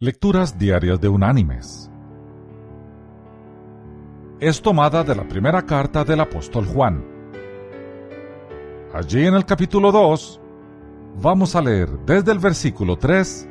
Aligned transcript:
Lecturas 0.00 0.56
Diarias 0.56 1.00
de 1.00 1.08
Unánimes. 1.08 1.90
Es 4.38 4.62
tomada 4.62 5.02
de 5.02 5.16
la 5.16 5.26
primera 5.26 5.66
carta 5.66 6.04
del 6.04 6.20
apóstol 6.20 6.66
Juan. 6.66 7.04
Allí 8.94 9.26
en 9.26 9.34
el 9.34 9.44
capítulo 9.44 9.90
2 9.90 10.40
vamos 11.20 11.56
a 11.56 11.62
leer 11.62 11.88
desde 12.06 12.30
el 12.30 12.38
versículo 12.38 12.96
3 12.96 13.48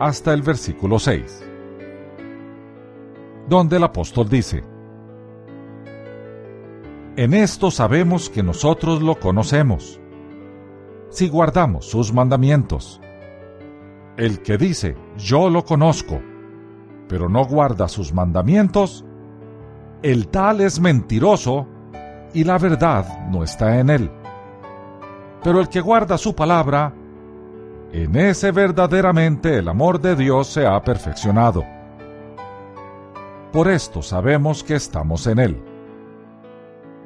hasta 0.00 0.34
el 0.34 0.42
versículo 0.42 0.98
6, 0.98 1.44
donde 3.48 3.76
el 3.76 3.84
apóstol 3.84 4.28
dice, 4.28 4.64
En 7.14 7.32
esto 7.32 7.70
sabemos 7.70 8.28
que 8.28 8.42
nosotros 8.42 9.00
lo 9.00 9.20
conocemos, 9.20 10.00
si 11.10 11.28
guardamos 11.28 11.86
sus 11.86 12.12
mandamientos. 12.12 13.00
El 14.16 14.42
que 14.42 14.56
dice, 14.56 14.96
yo 15.16 15.50
lo 15.50 15.64
conozco, 15.64 16.20
pero 17.08 17.28
no 17.28 17.44
guarda 17.44 17.88
sus 17.88 18.12
mandamientos, 18.12 19.04
el 20.02 20.28
tal 20.28 20.60
es 20.60 20.78
mentiroso 20.78 21.66
y 22.32 22.44
la 22.44 22.58
verdad 22.58 23.28
no 23.28 23.42
está 23.42 23.80
en 23.80 23.90
él. 23.90 24.10
Pero 25.42 25.60
el 25.60 25.68
que 25.68 25.80
guarda 25.80 26.16
su 26.16 26.34
palabra, 26.34 26.94
en 27.92 28.16
ese 28.16 28.50
verdaderamente 28.50 29.58
el 29.58 29.68
amor 29.68 30.00
de 30.00 30.16
Dios 30.16 30.48
se 30.48 30.66
ha 30.66 30.82
perfeccionado. 30.82 31.64
Por 33.52 33.68
esto 33.68 34.02
sabemos 34.02 34.64
que 34.64 34.74
estamos 34.74 35.28
en 35.28 35.38
Él. 35.38 35.62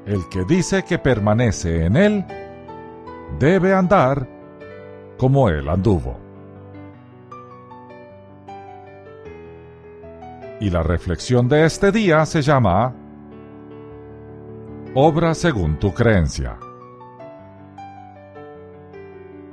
El 0.06 0.26
que 0.30 0.44
dice 0.44 0.82
que 0.84 0.98
permanece 0.98 1.84
en 1.84 1.96
Él, 1.96 2.24
debe 3.38 3.74
andar 3.74 4.26
como 5.18 5.50
Él 5.50 5.68
anduvo. 5.68 6.27
Y 10.60 10.70
la 10.70 10.82
reflexión 10.82 11.48
de 11.48 11.64
este 11.64 11.92
día 11.92 12.26
se 12.26 12.42
llama 12.42 12.92
Obra 14.94 15.34
según 15.34 15.78
tu 15.78 15.94
creencia. 15.94 16.58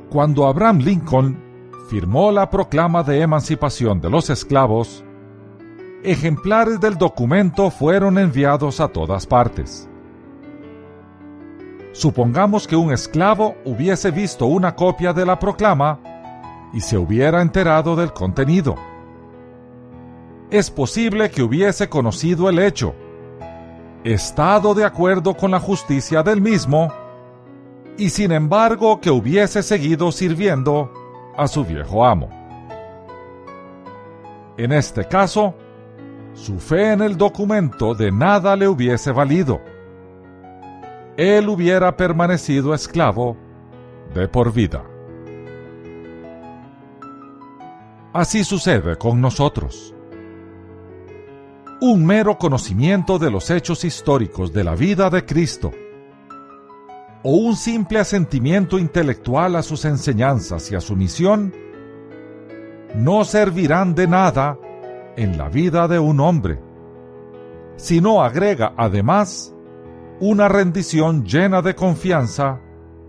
Cuando 0.09 0.47
Abraham 0.47 0.79
Lincoln 0.79 1.71
firmó 1.89 2.31
la 2.31 2.49
proclama 2.49 3.03
de 3.03 3.21
emancipación 3.21 4.01
de 4.01 4.09
los 4.09 4.31
esclavos, 4.31 5.03
ejemplares 6.03 6.79
del 6.79 6.97
documento 6.97 7.69
fueron 7.69 8.17
enviados 8.17 8.79
a 8.79 8.87
todas 8.87 9.27
partes. 9.27 9.87
Supongamos 11.91 12.67
que 12.67 12.75
un 12.75 12.91
esclavo 12.91 13.55
hubiese 13.63 14.09
visto 14.09 14.47
una 14.47 14.75
copia 14.75 15.13
de 15.13 15.25
la 15.25 15.37
proclama 15.37 15.99
y 16.73 16.81
se 16.81 16.97
hubiera 16.97 17.43
enterado 17.43 17.95
del 17.95 18.11
contenido 18.11 18.75
es 20.55 20.71
posible 20.71 21.29
que 21.29 21.43
hubiese 21.43 21.89
conocido 21.89 22.49
el 22.49 22.59
hecho, 22.59 22.95
estado 24.03 24.73
de 24.73 24.85
acuerdo 24.85 25.35
con 25.35 25.51
la 25.51 25.59
justicia 25.59 26.23
del 26.23 26.39
mismo, 26.39 26.93
y 27.97 28.09
sin 28.09 28.31
embargo 28.31 29.01
que 29.01 29.09
hubiese 29.09 29.63
seguido 29.63 30.11
sirviendo 30.11 30.91
a 31.35 31.47
su 31.47 31.65
viejo 31.65 32.05
amo. 32.05 32.29
En 34.57 34.71
este 34.71 35.05
caso, 35.05 35.55
su 36.33 36.59
fe 36.59 36.93
en 36.93 37.01
el 37.01 37.17
documento 37.17 37.93
de 37.93 38.11
nada 38.11 38.55
le 38.55 38.67
hubiese 38.69 39.11
valido. 39.11 39.59
Él 41.17 41.49
hubiera 41.49 41.97
permanecido 41.97 42.73
esclavo 42.73 43.35
de 44.13 44.27
por 44.27 44.53
vida. 44.53 44.83
Así 48.13 48.45
sucede 48.45 48.95
con 48.97 49.19
nosotros 49.19 49.94
un 51.81 52.05
mero 52.05 52.37
conocimiento 52.37 53.19
de 53.19 53.29
los 53.29 53.49
hechos 53.49 53.83
históricos 53.83 54.53
de 54.53 54.63
la 54.63 54.75
vida 54.75 55.09
de 55.09 55.25
Cristo, 55.25 55.71
o 57.23 57.31
un 57.31 57.55
simple 57.55 57.99
asentimiento 57.99 58.77
intelectual 58.79 59.55
a 59.55 59.63
sus 59.63 59.83
enseñanzas 59.85 60.71
y 60.71 60.75
a 60.75 60.81
su 60.81 60.95
misión, 60.95 61.53
no 62.95 63.25
servirán 63.25 63.93
de 63.93 64.07
nada 64.07 64.57
en 65.17 65.37
la 65.37 65.49
vida 65.49 65.87
de 65.87 65.99
un 65.99 66.19
hombre, 66.19 66.59
si 67.75 67.99
no 67.99 68.23
agrega 68.23 68.73
además 68.77 69.53
una 70.19 70.47
rendición 70.47 71.25
llena 71.25 71.61
de 71.61 71.75
confianza 71.75 72.61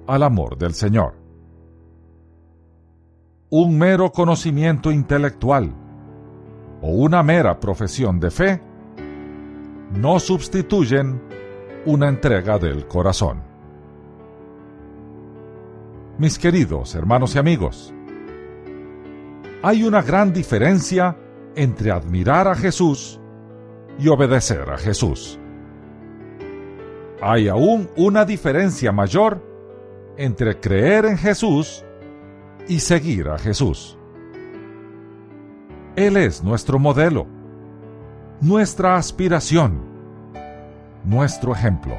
al 0.09 0.23
amor 0.23 0.59
del 0.59 0.75
Señor. 0.75 1.15
Un 3.49 3.79
mero 3.79 4.11
conocimiento 4.11 4.91
intelectual, 4.91 5.73
o 6.83 6.91
una 6.91 7.23
mera 7.23 7.59
profesión 7.59 8.21
de 8.21 8.31
fe 8.31 8.61
no 9.93 10.19
sustituyen 10.19 11.21
una 11.87 12.09
entrega 12.09 12.59
del 12.59 12.87
corazón. 12.87 13.43
Mis 16.19 16.39
queridos 16.39 16.95
hermanos 16.95 17.35
y 17.35 17.39
amigos, 17.39 17.93
hay 19.63 19.83
una 19.83 20.03
gran 20.03 20.33
diferencia 20.33 21.17
entre 21.55 21.91
admirar 21.91 22.49
a 22.49 22.55
Jesús 22.55 23.21
y 23.99 24.09
obedecer 24.09 24.71
a 24.71 24.79
Jesús. 24.79 25.39
Hay 27.21 27.49
aún 27.49 27.89
una 27.97 28.25
diferencia 28.25 28.93
mayor 28.93 29.43
entre 30.17 30.61
creer 30.61 31.07
en 31.07 31.19
Jesús 31.19 31.85
y 32.69 32.81
seguir 32.81 33.29
a 33.29 33.39
Jesús. 33.39 33.96
Él 35.97 36.19
es 36.19 36.45
nuestro 36.45 36.79
modelo, 36.79 37.27
nuestra 38.43 38.97
aspiración, 38.97 39.81
nuestro 41.05 41.55
ejemplo. 41.55 41.97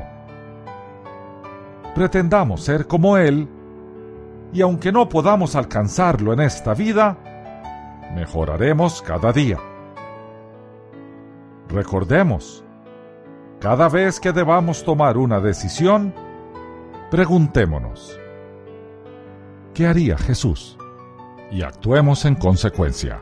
Pretendamos 1.95 2.63
ser 2.63 2.85
como 2.85 3.17
Él 3.17 3.49
y 4.53 4.61
aunque 4.61 4.91
no 4.91 5.09
podamos 5.09 5.55
alcanzarlo 5.55 6.31
en 6.31 6.41
esta 6.41 6.75
vida, 6.75 7.17
mejoraremos 8.13 9.01
cada 9.01 9.33
día. 9.33 9.57
Recordemos, 11.67 12.63
cada 13.59 13.89
vez 13.89 14.19
que 14.19 14.31
debamos 14.31 14.83
tomar 14.83 15.17
una 15.17 15.39
decisión, 15.39 16.13
preguntémonos, 17.09 18.19
¿qué 19.73 19.87
haría 19.87 20.19
Jesús? 20.19 20.77
Y 21.49 21.63
actuemos 21.63 22.25
en 22.25 22.35
consecuencia. 22.35 23.21